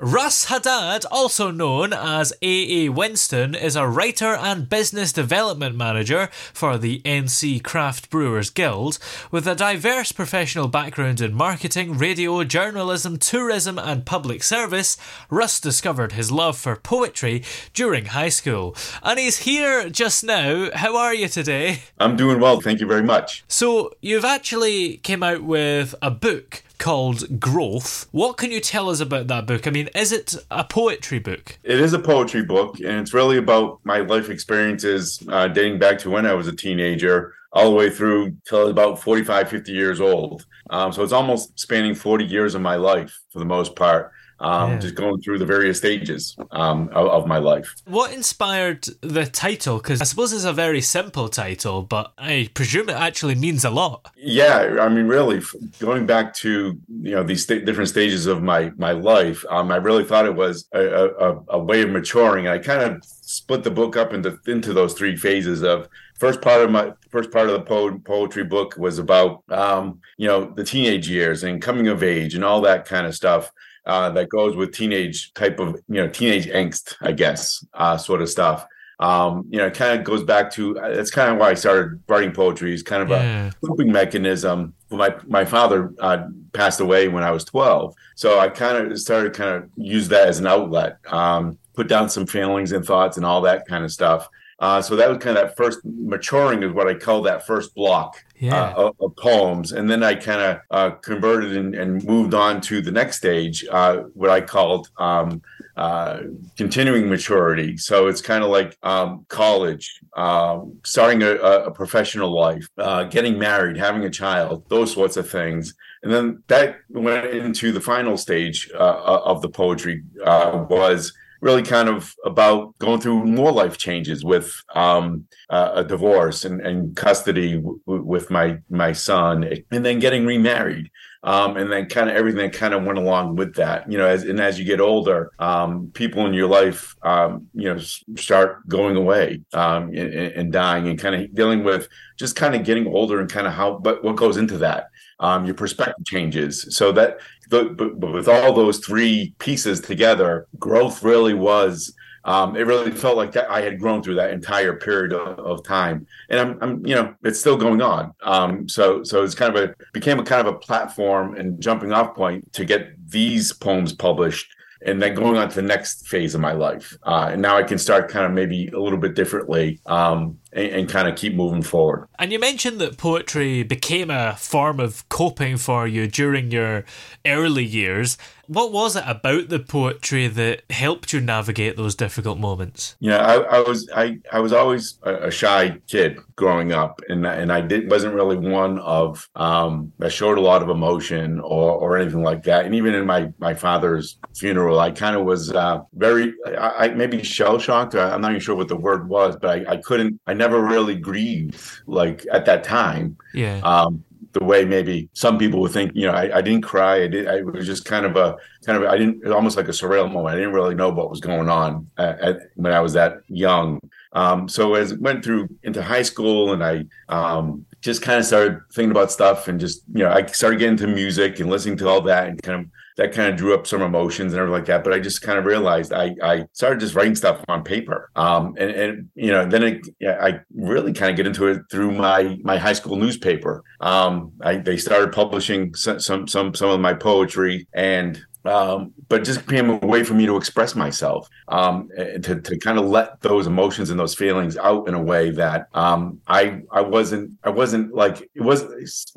Russ 0.00 0.46
Haddad, 0.46 1.06
also 1.08 1.52
known 1.52 1.92
as 1.92 2.32
A.A. 2.42 2.88
Winston, 2.88 3.54
is 3.54 3.76
a 3.76 3.86
writer 3.86 4.34
and 4.34 4.68
business 4.68 5.12
development 5.12 5.76
manager 5.76 6.30
for 6.52 6.76
the 6.76 7.00
NC 7.04 7.62
Craft 7.62 8.10
Brewers 8.10 8.50
Guild. 8.50 8.98
With 9.30 9.46
a 9.46 9.54
diverse 9.54 10.10
professional 10.10 10.66
background 10.66 11.20
in 11.20 11.32
marketing, 11.32 11.96
radio, 11.96 12.42
journalism, 12.42 13.18
tourism, 13.18 13.78
and 13.78 14.04
public 14.04 14.42
service, 14.42 14.96
Russ 15.30 15.60
discovered 15.60 16.10
his 16.10 16.32
love 16.32 16.58
for 16.58 16.74
poetry 16.74 17.44
during 17.72 18.06
high 18.06 18.30
school. 18.30 18.74
And 19.00 19.16
he's 19.20 19.38
here 19.38 19.88
just 19.88 20.24
now. 20.24 20.70
How 20.74 20.96
are 20.96 21.14
you 21.14 21.28
today? 21.28 21.84
I'm 22.00 22.16
doing 22.16 22.40
well, 22.40 22.60
thank 22.60 22.80
you 22.80 22.88
very 22.88 23.04
much. 23.04 23.44
So, 23.46 23.92
you've 24.00 24.24
actually 24.24 24.96
came 24.96 25.22
out 25.22 25.44
with 25.44 25.94
a 26.02 26.10
book 26.10 26.64
called 26.78 27.40
Growth. 27.40 28.06
What 28.10 28.36
can 28.36 28.50
you 28.50 28.60
tell 28.60 28.88
us 28.88 29.00
about 29.00 29.26
that 29.28 29.46
book? 29.46 29.66
I 29.66 29.70
mean, 29.70 29.88
is 29.94 30.12
it 30.12 30.34
a 30.50 30.64
poetry 30.64 31.18
book? 31.18 31.58
It 31.62 31.80
is 31.80 31.92
a 31.92 31.98
poetry 31.98 32.42
book, 32.42 32.78
and 32.80 33.00
it's 33.00 33.14
really 33.14 33.36
about 33.36 33.80
my 33.84 33.98
life 33.98 34.28
experiences 34.28 35.22
uh, 35.28 35.48
dating 35.48 35.78
back 35.78 35.98
to 36.00 36.10
when 36.10 36.26
I 36.26 36.34
was 36.34 36.48
a 36.48 36.56
teenager 36.56 37.34
all 37.54 37.70
the 37.70 37.76
way 37.76 37.88
through 37.88 38.36
till 38.48 38.68
about 38.68 39.00
45, 39.00 39.48
50 39.48 39.72
years 39.72 40.00
old. 40.00 40.44
Um, 40.70 40.92
so 40.92 41.02
it's 41.02 41.12
almost 41.12 41.58
spanning 41.58 41.94
40 41.94 42.24
years 42.24 42.54
of 42.54 42.60
my 42.62 42.76
life 42.76 43.18
for 43.30 43.38
the 43.38 43.44
most 43.46 43.76
part. 43.76 44.10
Um, 44.40 44.72
Yeah. 44.72 44.78
Just 44.80 44.96
going 44.96 45.20
through 45.22 45.38
the 45.38 45.46
various 45.46 45.78
stages 45.78 46.36
um, 46.50 46.88
of, 46.92 47.06
of 47.08 47.26
my 47.28 47.38
life. 47.38 47.72
What 47.86 48.12
inspired 48.12 48.84
the 49.00 49.26
title? 49.26 49.78
Because 49.78 50.00
I 50.00 50.04
suppose 50.04 50.32
it's 50.32 50.44
a 50.44 50.52
very 50.52 50.80
simple 50.80 51.28
title, 51.28 51.82
but 51.82 52.12
I 52.18 52.50
presume 52.52 52.88
it 52.90 52.96
actually 52.96 53.36
means 53.36 53.64
a 53.64 53.70
lot. 53.70 54.10
Yeah, 54.16 54.78
I 54.80 54.88
mean, 54.88 55.06
really, 55.06 55.40
going 55.78 56.04
back 56.04 56.34
to 56.42 56.76
you 57.02 57.14
know 57.14 57.22
these 57.22 57.44
sta- 57.44 57.64
different 57.64 57.90
stages 57.90 58.26
of 58.26 58.42
my 58.42 58.72
my 58.76 58.90
life, 58.90 59.44
um, 59.50 59.70
I 59.70 59.76
really 59.76 60.04
thought 60.04 60.26
it 60.26 60.34
was 60.34 60.66
a, 60.74 60.80
a, 60.82 61.04
a- 61.30 61.42
a 61.50 61.58
way 61.58 61.82
of 61.82 61.90
maturing. 61.90 62.48
I 62.48 62.58
kind 62.58 62.82
of 62.82 63.04
split 63.04 63.62
the 63.62 63.70
book 63.70 63.96
up 63.96 64.12
into 64.12 64.36
into 64.48 64.72
those 64.72 64.94
three 64.94 65.16
phases. 65.16 65.62
Of 65.62 65.88
first 66.24 66.40
part 66.40 66.62
of 66.62 66.70
my 66.70 66.92
first 67.10 67.30
part 67.30 67.48
of 67.48 67.52
the 67.52 67.60
po- 67.72 67.98
poetry 67.98 68.44
book 68.44 68.76
was 68.78 68.98
about 68.98 69.42
um, 69.50 70.00
you 70.16 70.26
know 70.26 70.40
the 70.58 70.64
teenage 70.64 71.06
years 71.16 71.44
and 71.44 71.60
coming 71.60 71.88
of 71.88 72.02
age 72.02 72.34
and 72.34 72.44
all 72.44 72.60
that 72.62 72.80
kind 72.86 73.06
of 73.06 73.14
stuff. 73.14 73.50
Uh, 73.86 74.08
that 74.16 74.30
goes 74.30 74.56
with 74.56 74.72
teenage 74.72 75.18
type 75.34 75.58
of 75.60 75.68
you 75.94 76.00
know 76.00 76.08
teenage 76.08 76.46
angst, 76.46 76.94
I 77.02 77.12
guess, 77.12 77.42
uh, 77.74 77.96
sort 77.98 78.22
of 78.22 78.30
stuff. 78.30 78.66
Um, 79.00 79.44
you 79.50 79.58
know, 79.58 79.66
it 79.66 79.74
kind 79.74 79.98
of 79.98 80.04
goes 80.04 80.22
back 80.24 80.50
to 80.52 80.62
that's 80.96 81.10
kind 81.10 81.30
of 81.30 81.36
why 81.36 81.50
I 81.50 81.54
started 81.54 82.00
writing 82.08 82.32
poetry. 82.32 82.72
Is 82.72 82.82
kind 82.82 83.02
of 83.02 83.10
a 83.10 83.20
Yeah. 83.22 83.50
coping 83.66 83.92
mechanism. 83.92 84.72
My 84.90 85.10
my 85.26 85.44
father 85.44 85.92
uh, 86.00 86.20
passed 86.54 86.80
away 86.80 87.08
when 87.08 87.22
I 87.24 87.30
was 87.36 87.44
twelve, 87.44 87.94
so 88.14 88.38
I 88.44 88.48
kind 88.48 88.76
of 88.78 88.98
started 88.98 89.34
kind 89.34 89.50
of 89.56 89.68
use 89.76 90.08
that 90.08 90.28
as 90.28 90.38
an 90.38 90.46
outlet. 90.46 90.92
Um, 91.20 91.58
put 91.74 91.88
down 91.88 92.08
some 92.08 92.26
feelings 92.26 92.72
and 92.72 92.86
thoughts 92.86 93.16
and 93.18 93.26
all 93.26 93.42
that 93.42 93.66
kind 93.66 93.84
of 93.84 93.90
stuff. 93.90 94.28
Uh, 94.60 94.80
so 94.80 94.96
that 94.96 95.08
was 95.08 95.18
kind 95.18 95.36
of 95.36 95.48
that 95.48 95.56
first 95.56 95.80
maturing 95.84 96.62
is 96.62 96.72
what 96.72 96.86
I 96.88 96.94
call 96.94 97.22
that 97.22 97.46
first 97.46 97.74
block 97.74 98.22
Yeah. 98.36 98.70
uh, 98.70 98.74
of, 98.88 98.96
of 99.00 99.16
poems, 99.16 99.72
and 99.72 99.88
then 99.90 100.02
I 100.02 100.14
kind 100.14 100.40
of 100.40 100.58
uh, 100.70 100.90
converted 100.96 101.56
and, 101.56 101.74
and 101.74 102.04
moved 102.04 102.34
on 102.34 102.60
to 102.62 102.80
the 102.80 102.90
next 102.92 103.16
stage, 103.18 103.64
uh, 103.70 104.02
what 104.14 104.30
I 104.30 104.40
called 104.40 104.88
um, 104.98 105.42
uh, 105.76 106.18
continuing 106.56 107.08
maturity. 107.08 107.76
So 107.76 108.06
it's 108.08 108.20
kind 108.20 108.44
of 108.44 108.50
like 108.50 108.76
um, 108.82 109.26
college, 109.28 110.00
um, 110.16 110.78
starting 110.84 111.22
a, 111.22 111.32
a 111.34 111.64
a 111.64 111.70
professional 111.70 112.30
life, 112.32 112.66
uh, 112.78 113.04
getting 113.04 113.38
married, 113.38 113.76
having 113.76 114.04
a 114.04 114.10
child, 114.10 114.64
those 114.68 114.92
sorts 114.92 115.16
of 115.16 115.28
things. 115.28 115.74
And 116.02 116.12
then 116.12 116.42
that 116.48 116.76
went 116.90 117.26
into 117.26 117.72
the 117.72 117.80
final 117.80 118.16
stage 118.16 118.70
uh, 118.74 119.20
of 119.24 119.40
the 119.42 119.48
poetry 119.48 120.02
uh, 120.24 120.64
was 120.68 121.12
really 121.44 121.62
kind 121.62 121.88
of 121.90 122.14
about 122.24 122.76
going 122.78 123.00
through 123.00 123.22
more 123.26 123.52
life 123.52 123.76
changes 123.76 124.24
with 124.24 124.48
um, 124.74 125.26
uh, 125.50 125.72
a 125.80 125.84
divorce 125.84 126.38
and, 126.46 126.60
and 126.66 126.96
custody 126.96 127.50
w- 127.56 127.80
with 127.86 128.30
my 128.30 128.58
my 128.70 128.92
son, 128.92 129.44
and 129.70 129.84
then 129.84 129.98
getting 130.00 130.24
remarried. 130.26 130.88
Um, 131.34 131.56
and 131.56 131.72
then 131.72 131.88
kind 131.88 132.10
of 132.10 132.16
everything 132.16 132.50
that 132.50 132.52
kind 132.52 132.74
of 132.74 132.84
went 132.84 132.98
along 132.98 133.36
with 133.36 133.54
that, 133.54 133.90
you 133.90 133.96
know, 133.96 134.06
as 134.06 134.24
and 134.24 134.38
as 134.38 134.58
you 134.58 134.64
get 134.66 134.78
older, 134.78 135.20
um, 135.38 135.90
people 135.94 136.26
in 136.26 136.34
your 136.34 136.48
life, 136.48 136.94
um, 137.02 137.46
you 137.54 137.68
know, 137.72 137.80
start 138.16 138.68
going 138.68 138.94
away 138.96 139.40
um, 139.54 139.88
and, 139.88 140.12
and 140.38 140.52
dying, 140.52 140.86
and 140.86 140.98
kind 140.98 141.14
of 141.14 141.34
dealing 141.34 141.64
with 141.64 141.88
just 142.18 142.36
kind 142.36 142.54
of 142.54 142.62
getting 142.68 142.86
older 142.86 143.20
and 143.20 143.30
kind 143.30 143.46
of 143.46 143.54
how, 143.54 143.78
but 143.78 144.04
what 144.04 144.16
goes 144.16 144.36
into 144.36 144.58
that, 144.58 144.88
um, 145.18 145.46
your 145.46 145.54
perspective 145.54 146.04
changes. 146.04 146.76
So 146.76 146.92
that, 146.92 147.20
but, 147.50 147.76
but 147.76 148.12
with 148.12 148.28
all 148.28 148.52
those 148.52 148.78
three 148.78 149.34
pieces 149.38 149.80
together, 149.80 150.46
growth 150.58 151.02
really 151.02 151.34
was. 151.34 151.94
Um, 152.26 152.56
it 152.56 152.66
really 152.66 152.90
felt 152.90 153.18
like 153.18 153.36
I 153.36 153.60
had 153.60 153.78
grown 153.78 154.02
through 154.02 154.14
that 154.14 154.30
entire 154.30 154.76
period 154.76 155.12
of, 155.12 155.38
of 155.38 155.62
time, 155.62 156.06
and 156.30 156.40
I'm, 156.40 156.58
I'm, 156.62 156.86
you 156.86 156.94
know, 156.94 157.14
it's 157.22 157.38
still 157.38 157.58
going 157.58 157.82
on. 157.82 158.14
Um, 158.22 158.66
so, 158.66 159.02
so 159.02 159.22
it's 159.22 159.34
kind 159.34 159.54
of 159.54 159.62
a 159.62 159.74
became 159.92 160.18
a 160.18 160.24
kind 160.24 160.46
of 160.46 160.54
a 160.54 160.58
platform 160.58 161.36
and 161.36 161.60
jumping 161.60 161.92
off 161.92 162.14
point 162.14 162.50
to 162.54 162.64
get 162.64 162.94
these 163.10 163.52
poems 163.52 163.92
published, 163.92 164.50
and 164.82 165.00
then 165.00 165.14
going 165.14 165.36
on 165.36 165.48
to 165.48 165.54
the 165.54 165.62
next 165.62 166.06
phase 166.06 166.34
of 166.34 166.40
my 166.40 166.52
life. 166.52 166.96
Uh, 167.02 167.30
and 167.32 167.42
now 167.42 167.56
I 167.56 167.62
can 167.62 167.78
start 167.78 168.08
kind 168.08 168.26
of 168.26 168.32
maybe 168.32 168.68
a 168.68 168.80
little 168.80 168.98
bit 168.98 169.14
differently, 169.14 169.80
um, 169.86 170.38
and, 170.52 170.66
and 170.68 170.88
kind 170.88 171.08
of 171.08 171.16
keep 171.16 171.34
moving 171.34 171.62
forward. 171.62 172.08
And 172.18 172.32
you 172.32 172.38
mentioned 172.38 172.80
that 172.80 172.96
poetry 172.98 173.62
became 173.62 174.10
a 174.10 174.36
form 174.36 174.80
of 174.80 175.08
coping 175.08 175.56
for 175.56 175.86
you 175.86 176.06
during 176.06 176.50
your 176.50 176.84
early 177.26 177.64
years. 177.64 178.18
What 178.46 178.72
was 178.72 178.96
it 178.96 179.04
about 179.06 179.48
the 179.48 179.58
poetry 179.60 180.28
that 180.28 180.62
helped 180.70 181.12
you 181.12 181.20
navigate 181.20 181.76
those 181.76 181.94
difficult 181.94 182.38
moments? 182.38 182.96
Yeah, 183.00 183.18
I, 183.18 183.34
I 183.58 183.60
was 183.60 183.88
I, 183.94 184.18
I 184.32 184.40
was 184.40 184.52
always 184.52 184.98
a, 185.02 185.28
a 185.28 185.30
shy 185.30 185.78
kid 185.88 186.18
growing 186.36 186.72
up, 186.72 187.00
and 187.08 187.26
and 187.26 187.52
I 187.52 187.60
did 187.60 187.90
wasn't 187.90 188.14
really 188.14 188.36
one 188.36 188.78
of 188.80 189.28
um, 189.36 189.92
that 189.98 190.10
showed 190.10 190.38
a 190.38 190.40
lot 190.40 190.62
of 190.62 190.68
emotion 190.68 191.40
or 191.40 191.72
or 191.72 191.96
anything 191.96 192.22
like 192.22 192.42
that. 192.44 192.64
And 192.66 192.74
even 192.74 192.94
in 192.94 193.06
my 193.06 193.32
my 193.38 193.54
father's 193.54 194.18
funeral, 194.36 194.80
I 194.80 194.90
kind 194.90 195.16
of 195.16 195.24
was 195.24 195.52
uh, 195.52 195.80
very 195.94 196.34
I, 196.46 196.86
I 196.86 196.88
maybe 196.94 197.22
shell 197.22 197.58
shocked. 197.58 197.94
I'm 197.94 198.20
not 198.20 198.30
even 198.30 198.40
sure 198.40 198.56
what 198.56 198.68
the 198.68 198.76
word 198.76 199.08
was, 199.08 199.36
but 199.36 199.50
I, 199.68 199.72
I 199.72 199.76
couldn't. 199.78 200.20
I 200.26 200.34
never 200.34 200.60
really 200.62 200.96
grieved 200.96 201.60
like 201.86 202.26
at 202.32 202.44
that 202.46 202.64
time 202.64 203.16
Yeah. 203.32 203.60
um, 203.62 204.04
the 204.34 204.44
way 204.44 204.64
maybe 204.64 205.08
some 205.14 205.38
people 205.38 205.60
would 205.60 205.72
think. 205.72 205.92
You 205.94 206.06
know, 206.08 206.12
I, 206.12 206.38
I 206.38 206.40
didn't 206.42 206.62
cry. 206.62 207.04
I 207.04 207.08
did. 207.08 207.26
I 207.26 207.36
it 207.36 207.46
was 207.46 207.66
just 207.66 207.84
kind 207.84 208.04
of 208.04 208.16
a 208.16 208.36
kind 208.66 208.82
of. 208.82 208.88
I 208.90 208.98
didn't. 208.98 209.16
It 209.16 209.24
was 209.24 209.32
almost 209.32 209.56
like 209.56 209.68
a 209.68 209.72
surreal 209.72 210.12
moment. 210.12 210.34
I 210.34 210.38
didn't 210.38 210.52
really 210.52 210.74
know 210.74 210.90
what 210.90 211.10
was 211.10 211.20
going 211.20 211.48
on 211.48 211.88
at, 211.96 212.20
at, 212.20 212.36
when 212.56 212.72
I 212.72 212.80
was 212.80 212.92
that 212.92 213.18
young. 213.28 213.80
Um, 214.12 214.48
so 214.48 214.74
as 214.74 214.94
went 214.94 215.24
through 215.24 215.48
into 215.62 215.82
high 215.82 216.02
school, 216.02 216.52
and 216.52 216.62
I 216.62 216.84
um, 217.08 217.64
just 217.80 218.02
kind 218.02 218.18
of 218.18 218.26
started 218.26 218.60
thinking 218.72 218.90
about 218.90 219.10
stuff, 219.10 219.48
and 219.48 219.58
just 219.58 219.82
you 219.92 220.04
know, 220.04 220.10
I 220.10 220.26
started 220.26 220.58
getting 220.58 220.72
into 220.72 220.86
music 220.86 221.40
and 221.40 221.48
listening 221.48 221.78
to 221.78 221.88
all 221.88 222.02
that, 222.02 222.28
and 222.28 222.42
kind 222.42 222.60
of 222.60 222.66
that 222.96 223.12
kind 223.12 223.28
of 223.28 223.36
drew 223.36 223.54
up 223.54 223.66
some 223.66 223.82
emotions 223.82 224.32
and 224.32 224.40
everything 224.40 224.58
like 224.58 224.66
that. 224.66 224.84
But 224.84 224.92
I 224.92 225.00
just 225.00 225.22
kind 225.22 225.38
of 225.38 225.44
realized 225.44 225.92
I 225.92 226.14
I 226.22 226.46
started 226.52 226.80
just 226.80 226.94
writing 226.94 227.16
stuff 227.16 227.44
on 227.48 227.64
paper. 227.64 228.10
Um, 228.16 228.54
and 228.58 228.70
and 228.70 229.08
you 229.14 229.30
know 229.30 229.46
then 229.46 229.62
it, 229.62 229.88
I 230.06 230.40
really 230.54 230.92
kind 230.92 231.10
of 231.10 231.16
get 231.16 231.26
into 231.26 231.46
it 231.48 231.62
through 231.70 231.92
my 231.92 232.38
my 232.42 232.58
high 232.58 232.72
school 232.72 232.96
newspaper. 232.96 233.62
Um, 233.80 234.32
I, 234.42 234.56
they 234.56 234.76
started 234.76 235.12
publishing 235.12 235.74
some 235.74 236.00
some 236.00 236.28
some 236.28 236.54
some 236.54 236.70
of 236.70 236.80
my 236.80 236.94
poetry 236.94 237.66
and 237.74 238.20
um, 238.44 238.92
but 239.08 239.24
just 239.24 239.46
became 239.46 239.70
a 239.70 239.76
way 239.76 240.04
for 240.04 240.14
me 240.14 240.26
to 240.26 240.36
express 240.36 240.74
myself, 240.74 241.28
um, 241.48 241.88
to, 241.96 242.40
to 242.40 242.58
kind 242.58 242.78
of 242.78 242.86
let 242.86 243.20
those 243.22 243.46
emotions 243.46 243.90
and 243.90 243.98
those 243.98 244.14
feelings 244.14 244.56
out 244.56 244.86
in 244.88 244.94
a 244.94 245.02
way 245.02 245.30
that 245.30 245.68
um, 245.74 246.20
I 246.26 246.62
I 246.70 246.82
wasn't 246.82 247.32
I 247.44 247.50
wasn't 247.50 247.94
like 247.94 248.28
it 248.34 248.42
was, 248.42 248.62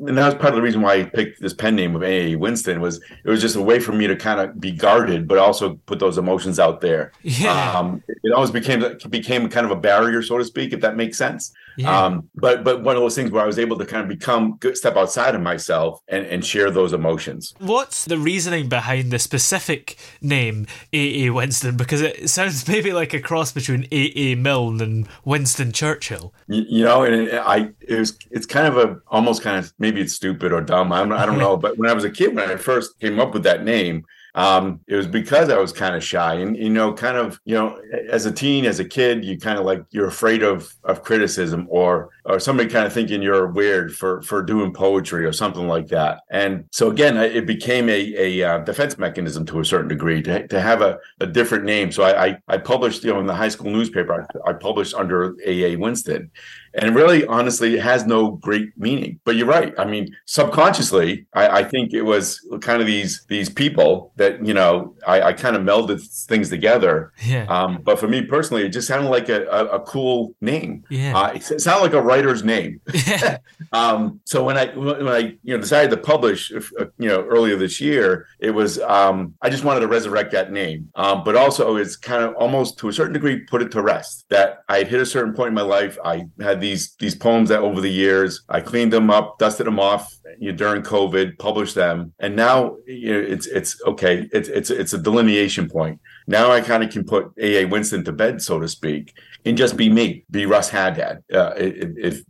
and 0.00 0.16
that 0.16 0.24
was 0.24 0.34
part 0.34 0.48
of 0.48 0.56
the 0.56 0.62
reason 0.62 0.80
why 0.80 0.94
I 0.94 1.04
picked 1.04 1.40
this 1.40 1.54
pen 1.54 1.76
name 1.76 1.94
of 1.94 2.02
A. 2.02 2.36
Winston 2.36 2.80
was 2.80 3.00
it 3.24 3.28
was 3.28 3.40
just 3.40 3.56
a 3.56 3.62
way 3.62 3.80
for 3.80 3.92
me 3.92 4.06
to 4.06 4.16
kind 4.16 4.40
of 4.40 4.60
be 4.60 4.72
guarded, 4.72 5.28
but 5.28 5.38
also 5.38 5.74
put 5.86 5.98
those 5.98 6.18
emotions 6.18 6.58
out 6.58 6.80
there. 6.80 7.12
Yeah. 7.22 7.72
Um, 7.78 8.02
it 8.06 8.32
always 8.32 8.50
became 8.50 8.82
became 9.10 9.48
kind 9.48 9.66
of 9.66 9.72
a 9.72 9.76
barrier, 9.76 10.22
so 10.22 10.38
to 10.38 10.44
speak, 10.44 10.72
if 10.72 10.80
that 10.80 10.96
makes 10.96 11.18
sense. 11.18 11.52
Yeah. 11.78 11.96
Um, 11.96 12.28
but 12.34 12.64
but 12.64 12.82
one 12.82 12.96
of 12.96 13.02
those 13.02 13.14
things 13.14 13.30
where 13.30 13.42
I 13.42 13.46
was 13.46 13.58
able 13.58 13.78
to 13.78 13.86
kind 13.86 14.02
of 14.02 14.08
become 14.08 14.56
good 14.58 14.76
step 14.76 14.96
outside 14.96 15.36
of 15.36 15.40
myself 15.40 16.00
and, 16.08 16.26
and 16.26 16.44
share 16.44 16.72
those 16.72 16.92
emotions. 16.92 17.54
What's 17.60 18.04
the 18.04 18.18
reasoning 18.18 18.68
behind 18.68 19.12
the 19.12 19.20
specific 19.20 19.96
name 20.20 20.66
A.A. 20.92 21.30
Winston? 21.30 21.76
Because 21.76 22.00
it 22.00 22.28
sounds 22.28 22.66
maybe 22.68 22.92
like 22.92 23.14
a 23.14 23.20
cross 23.20 23.52
between 23.52 23.86
A.A. 23.92 24.34
Milne 24.34 24.80
and 24.80 25.08
Winston 25.24 25.70
Churchill. 25.70 26.34
You, 26.48 26.64
you 26.68 26.84
know, 26.84 27.04
and 27.04 27.30
I 27.38 27.70
it 27.80 27.98
was 27.98 28.18
it's 28.32 28.46
kind 28.46 28.66
of 28.66 28.76
a 28.76 29.00
almost 29.06 29.42
kind 29.42 29.56
of 29.56 29.72
maybe 29.78 30.00
it's 30.00 30.14
stupid 30.14 30.52
or 30.52 30.60
dumb. 30.60 30.92
I'm, 30.92 31.12
I 31.12 31.24
don't 31.24 31.38
know. 31.38 31.56
But 31.68 31.76
when 31.78 31.90
I 31.90 31.94
was 31.94 32.04
a 32.04 32.10
kid, 32.10 32.34
when 32.34 32.48
I 32.50 32.56
first 32.56 32.98
came 33.00 33.18
up 33.18 33.32
with 33.32 33.42
that 33.42 33.64
name, 33.64 34.04
um, 34.38 34.78
it 34.86 34.94
was 34.94 35.08
because 35.08 35.50
I 35.50 35.58
was 35.58 35.72
kind 35.72 35.96
of 35.96 36.04
shy 36.04 36.34
and 36.34 36.56
you 36.56 36.70
know, 36.70 36.92
kind 36.92 37.16
of 37.16 37.40
you 37.44 37.56
know, 37.56 37.76
as 38.08 38.24
a 38.24 38.30
teen, 38.30 38.66
as 38.66 38.78
a 38.78 38.84
kid, 38.84 39.24
you 39.24 39.36
kind 39.36 39.58
of 39.58 39.64
like 39.64 39.84
you're 39.90 40.06
afraid 40.06 40.44
of 40.44 40.72
of 40.84 41.02
criticism 41.02 41.66
or 41.68 42.10
or 42.24 42.38
somebody 42.38 42.70
kind 42.70 42.86
of 42.86 42.92
thinking 42.92 43.20
you're 43.20 43.48
weird 43.48 43.96
for 43.96 44.22
for 44.22 44.40
doing 44.44 44.72
poetry 44.72 45.24
or 45.24 45.32
something 45.32 45.66
like 45.66 45.88
that. 45.88 46.20
And 46.30 46.66
so 46.70 46.88
again, 46.88 47.16
it 47.16 47.46
became 47.46 47.88
a 47.88 48.14
a 48.16 48.42
uh, 48.44 48.58
defense 48.58 48.96
mechanism 48.96 49.44
to 49.46 49.58
a 49.58 49.64
certain 49.64 49.88
degree 49.88 50.22
to, 50.22 50.46
to 50.46 50.60
have 50.60 50.82
a, 50.82 51.00
a 51.18 51.26
different 51.26 51.64
name. 51.64 51.90
So 51.90 52.04
I, 52.04 52.26
I, 52.26 52.38
I 52.46 52.58
published 52.58 53.02
you 53.02 53.12
know 53.12 53.18
in 53.18 53.26
the 53.26 53.34
high 53.34 53.48
school 53.48 53.72
newspaper 53.72 54.24
I, 54.46 54.50
I 54.50 54.52
published 54.52 54.94
under 54.94 55.34
A. 55.44 55.72
A. 55.72 55.76
Winston, 55.76 56.30
and 56.74 56.94
really 56.94 57.24
honestly 57.26 57.74
it 57.76 57.82
has 57.82 58.06
no 58.06 58.32
great 58.32 58.68
meaning 58.76 59.18
but 59.24 59.36
you're 59.36 59.46
right 59.46 59.72
i 59.78 59.84
mean 59.84 60.08
subconsciously 60.26 61.26
i, 61.34 61.60
I 61.60 61.64
think 61.64 61.92
it 61.92 62.02
was 62.02 62.40
kind 62.60 62.80
of 62.80 62.86
these 62.86 63.24
these 63.28 63.48
people 63.48 64.12
that 64.16 64.44
you 64.44 64.54
know 64.54 64.94
i, 65.06 65.20
I 65.22 65.32
kind 65.32 65.56
of 65.56 65.62
melded 65.62 66.00
things 66.26 66.48
together 66.50 67.12
Yeah. 67.24 67.46
um, 67.48 67.80
but 67.82 67.98
for 67.98 68.08
me 68.08 68.22
personally 68.22 68.64
it 68.64 68.70
just 68.70 68.88
sounded 68.88 69.10
like 69.10 69.28
a, 69.28 69.44
a, 69.46 69.64
a 69.76 69.80
cool 69.80 70.34
name 70.40 70.84
Yeah. 70.90 71.16
uh, 71.18 71.32
it 71.34 71.42
sounded 71.60 71.82
like 71.82 71.92
a 71.92 72.02
writer's 72.02 72.42
name 72.44 72.80
Yeah. 73.06 73.38
um, 73.72 74.20
so 74.24 74.42
when 74.44 74.56
I 74.58 74.66
when 74.76 75.08
I 75.08 75.18
you 75.42 75.54
know 75.54 75.58
decided 75.58 75.90
to 75.90 75.96
publish 75.96 76.52
uh, 76.52 76.86
you 76.98 77.08
know 77.08 77.22
earlier 77.24 77.56
this 77.56 77.80
year, 77.80 78.26
it 78.40 78.50
was 78.50 78.78
um, 78.80 79.34
I 79.42 79.50
just 79.50 79.64
wanted 79.64 79.80
to 79.80 79.88
resurrect 79.88 80.32
that 80.32 80.52
name, 80.52 80.90
um, 80.94 81.22
but 81.24 81.36
also 81.36 81.76
it's 81.76 81.96
kind 81.96 82.22
of 82.22 82.34
almost 82.34 82.78
to 82.78 82.88
a 82.88 82.92
certain 82.92 83.12
degree 83.12 83.40
put 83.40 83.62
it 83.62 83.70
to 83.72 83.82
rest 83.82 84.26
that 84.30 84.62
I 84.68 84.78
had 84.78 84.88
hit 84.88 85.00
a 85.00 85.06
certain 85.06 85.34
point 85.34 85.48
in 85.48 85.54
my 85.54 85.62
life. 85.62 85.98
I 86.04 86.26
had 86.40 86.57
these 86.60 86.94
these 86.96 87.14
poems 87.14 87.48
that 87.48 87.60
over 87.60 87.80
the 87.80 87.90
years 87.90 88.42
I 88.48 88.60
cleaned 88.60 88.92
them 88.92 89.10
up, 89.10 89.38
dusted 89.38 89.66
them 89.66 89.80
off 89.80 90.14
you 90.38 90.50
know, 90.50 90.56
during 90.56 90.82
COVID, 90.82 91.38
published 91.38 91.74
them, 91.74 92.12
and 92.18 92.36
now 92.36 92.76
you 92.86 93.12
know, 93.12 93.20
it's 93.20 93.46
it's 93.46 93.80
okay. 93.86 94.28
It's 94.32 94.48
it's 94.48 94.70
it's 94.70 94.92
a 94.92 94.98
delineation 94.98 95.68
point. 95.68 96.00
Now 96.26 96.50
I 96.50 96.60
kind 96.60 96.84
of 96.84 96.90
can 96.90 97.04
put 97.04 97.32
A. 97.38 97.62
A. 97.62 97.64
Winston 97.64 98.04
to 98.04 98.12
bed, 98.12 98.42
so 98.42 98.60
to 98.60 98.68
speak, 98.68 99.14
and 99.44 99.56
just 99.56 99.76
be 99.76 99.88
me, 99.88 100.24
be 100.30 100.46
Russ 100.46 100.68
Haddad. 100.68 101.24
Uh, 101.32 101.54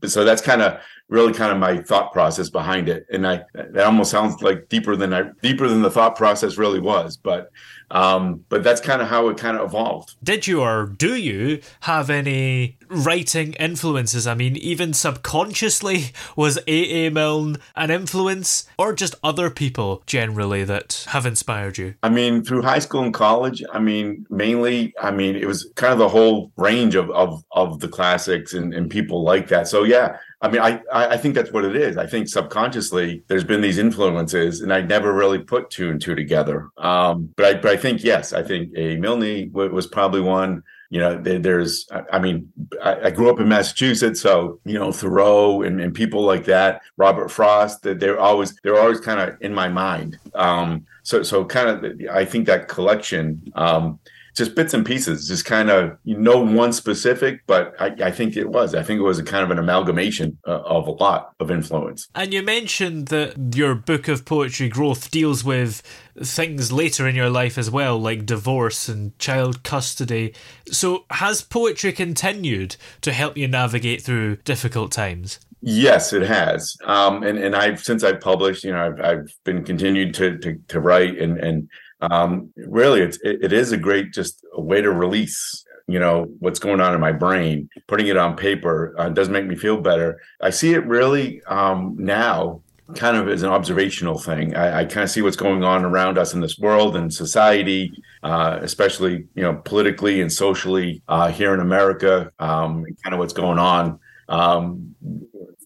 so 0.06 0.24
that's 0.24 0.42
kind 0.42 0.62
of 0.62 0.80
really 1.08 1.32
kind 1.32 1.52
of 1.52 1.58
my 1.58 1.78
thought 1.78 2.12
process 2.12 2.50
behind 2.50 2.88
it, 2.88 3.06
and 3.10 3.26
I 3.26 3.42
that 3.54 3.84
almost 3.84 4.10
sounds 4.10 4.42
like 4.42 4.68
deeper 4.68 4.96
than 4.96 5.12
I 5.12 5.30
deeper 5.42 5.68
than 5.68 5.82
the 5.82 5.90
thought 5.90 6.16
process 6.16 6.58
really 6.58 6.80
was, 6.80 7.16
but 7.16 7.50
um, 7.90 8.44
but 8.48 8.62
that's 8.62 8.80
kind 8.80 9.00
of 9.00 9.08
how 9.08 9.28
it 9.28 9.38
kind 9.38 9.56
of 9.56 9.64
evolved. 9.70 10.16
Did 10.22 10.46
you 10.46 10.60
or 10.60 10.86
do 10.86 11.16
you 11.16 11.60
have 11.80 12.10
any 12.10 12.76
writing 12.88 13.54
influences? 13.54 14.26
I 14.26 14.34
mean, 14.34 14.56
even 14.56 14.92
subconsciously, 14.92 16.12
was 16.36 16.58
A.A. 16.66 17.10
Milne 17.10 17.56
an 17.74 17.90
influence, 17.90 18.68
or 18.78 18.92
just 18.92 19.14
other 19.22 19.48
people 19.50 20.02
generally 20.06 20.64
that 20.64 21.06
have 21.08 21.24
inspired 21.24 21.78
you? 21.78 21.94
I 22.02 22.08
mean, 22.10 22.44
through 22.44 22.62
high 22.62 22.78
school 22.80 23.02
and 23.02 23.14
college, 23.14 23.62
I 23.72 23.78
mean, 23.78 24.26
mainly, 24.28 24.94
I 25.00 25.10
mean, 25.10 25.36
it 25.36 25.46
was 25.46 25.70
kind 25.76 25.92
of 25.92 25.98
the 25.98 26.08
whole 26.08 26.52
range 26.56 26.94
of 26.94 27.10
of, 27.10 27.42
of 27.52 27.80
the 27.80 27.88
classics 27.88 28.52
and, 28.52 28.74
and 28.74 28.90
people 28.90 29.22
like 29.22 29.48
that. 29.48 29.68
So 29.68 29.84
yeah, 29.84 30.18
I 30.40 30.48
mean, 30.48 30.60
I 30.60 30.80
I 30.92 31.16
think 31.16 31.34
that's 31.34 31.52
what 31.52 31.64
it 31.64 31.74
is. 31.74 31.96
I 31.96 32.06
think 32.06 32.28
subconsciously 32.28 33.24
there's 33.26 33.44
been 33.44 33.60
these 33.60 33.78
influences, 33.78 34.60
and 34.60 34.72
I 34.72 34.80
never 34.82 35.12
really 35.12 35.40
put 35.40 35.70
two 35.70 35.90
and 35.90 36.00
two 36.00 36.14
together. 36.14 36.68
Um, 36.76 37.32
but 37.36 37.44
I 37.46 37.54
but 37.54 37.72
I 37.72 37.76
think 37.76 38.04
yes, 38.04 38.32
I 38.32 38.42
think 38.42 38.72
a 38.76 38.96
Milne 38.96 39.50
was 39.52 39.86
probably 39.86 40.20
one. 40.20 40.62
You 40.90 41.00
know, 41.00 41.20
there's, 41.20 41.86
I 42.10 42.18
mean, 42.18 42.50
I, 42.82 43.10
grew 43.10 43.28
up 43.28 43.38
in 43.40 43.46
Massachusetts, 43.46 44.22
so 44.22 44.58
you 44.64 44.78
know 44.78 44.90
Thoreau 44.90 45.60
and, 45.60 45.82
and 45.82 45.92
people 45.92 46.22
like 46.22 46.46
that, 46.46 46.80
Robert 46.96 47.30
Frost. 47.30 47.82
They're 47.82 48.18
always 48.18 48.58
they're 48.62 48.80
always 48.80 49.00
kind 49.00 49.20
of 49.20 49.36
in 49.42 49.52
my 49.52 49.68
mind. 49.68 50.18
Um, 50.34 50.86
so 51.02 51.22
so 51.22 51.44
kind 51.44 51.68
of, 51.68 52.00
I 52.10 52.24
think 52.24 52.46
that 52.46 52.68
collection. 52.68 53.52
Um, 53.54 53.98
just 54.38 54.54
bits 54.54 54.72
and 54.72 54.86
pieces, 54.86 55.28
just 55.28 55.44
kind 55.44 55.68
of 55.70 55.98
you 56.04 56.16
know 56.16 56.38
one 56.38 56.72
specific, 56.72 57.42
but 57.46 57.74
I, 57.78 57.86
I, 58.04 58.10
think 58.10 58.36
it 58.36 58.48
was. 58.48 58.74
I 58.74 58.82
think 58.82 59.00
it 59.00 59.02
was 59.02 59.18
a 59.18 59.24
kind 59.24 59.44
of 59.44 59.50
an 59.50 59.58
amalgamation 59.58 60.38
uh, 60.46 60.60
of 60.60 60.86
a 60.86 60.92
lot 60.92 61.34
of 61.40 61.50
influence. 61.50 62.08
And 62.14 62.32
you 62.32 62.42
mentioned 62.42 63.08
that 63.08 63.54
your 63.54 63.74
book 63.74 64.08
of 64.08 64.24
poetry 64.24 64.68
growth 64.68 65.10
deals 65.10 65.44
with 65.44 65.82
things 66.16 66.72
later 66.72 67.06
in 67.06 67.14
your 67.14 67.30
life 67.30 67.58
as 67.58 67.70
well, 67.70 67.98
like 67.98 68.26
divorce 68.26 68.88
and 68.88 69.18
child 69.18 69.62
custody. 69.62 70.34
So 70.70 71.04
has 71.10 71.42
poetry 71.42 71.92
continued 71.92 72.76
to 73.02 73.12
help 73.12 73.36
you 73.36 73.48
navigate 73.48 74.02
through 74.02 74.36
difficult 74.36 74.92
times? 74.92 75.40
Yes, 75.60 76.12
it 76.12 76.22
has. 76.22 76.76
Um, 76.84 77.22
and 77.22 77.38
and 77.38 77.56
I've 77.56 77.80
since 77.80 78.04
I 78.04 78.12
published, 78.12 78.64
you 78.64 78.72
know, 78.72 78.86
I've, 78.86 79.00
I've 79.00 79.36
been 79.44 79.64
continued 79.64 80.14
to, 80.14 80.38
to 80.38 80.58
to 80.68 80.80
write 80.80 81.18
and 81.18 81.38
and 81.38 81.68
um, 82.00 82.52
really 82.56 83.00
it's 83.00 83.18
it, 83.22 83.42
it 83.42 83.52
is 83.52 83.72
a 83.72 83.76
great 83.76 84.12
just 84.12 84.44
a 84.54 84.60
way 84.60 84.80
to 84.80 84.92
release 84.92 85.64
you 85.88 85.98
know 85.98 86.26
what's 86.38 86.60
going 86.60 86.80
on 86.80 86.94
in 86.94 87.00
my 87.00 87.12
brain 87.12 87.68
putting 87.88 88.06
it 88.06 88.16
on 88.16 88.36
paper 88.36 88.94
uh, 88.98 89.08
does 89.08 89.28
make 89.28 89.46
me 89.46 89.56
feel 89.56 89.80
better. 89.80 90.20
I 90.40 90.50
see 90.50 90.74
it 90.74 90.86
really 90.86 91.42
um, 91.44 91.96
now 91.98 92.62
kind 92.94 93.16
of 93.16 93.28
as 93.28 93.42
an 93.42 93.50
observational 93.50 94.18
thing. 94.18 94.56
I, 94.56 94.80
I, 94.80 94.84
kind 94.86 95.04
of 95.04 95.10
see 95.10 95.20
what's 95.20 95.36
going 95.36 95.62
on 95.62 95.84
around 95.84 96.16
us 96.16 96.32
in 96.32 96.40
this 96.40 96.58
world 96.58 96.96
and 96.96 97.12
society 97.12 97.92
uh, 98.22 98.58
especially 98.62 99.26
you 99.34 99.42
know 99.42 99.54
politically 99.64 100.20
and 100.20 100.32
socially 100.32 101.02
uh, 101.08 101.30
here 101.30 101.52
in 101.52 101.60
america 101.60 102.30
um, 102.38 102.84
kind 103.02 103.12
of 103.12 103.18
what's 103.18 103.32
going 103.34 103.58
on. 103.58 103.98
Um, 104.28 104.94